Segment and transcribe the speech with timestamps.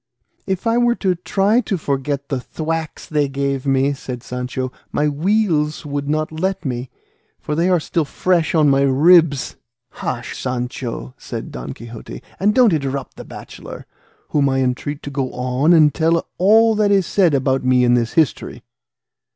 [0.47, 5.07] "If I were to try to forget the thwacks they gave me," said Sancho, "my
[5.07, 6.89] weals would not let me,
[7.39, 9.57] for they are still fresh on my ribs."
[9.91, 13.85] "Hush, Sancho," said Don Quixote, "and don't interrupt the bachelor,
[14.29, 17.93] whom I entreat to go on and tell all that is said about me in
[17.93, 18.63] this history."